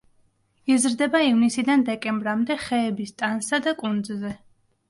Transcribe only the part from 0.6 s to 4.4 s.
იზრდება ივნისიდან დეკემბრამდე ხეების ტანსა და კუნძზე.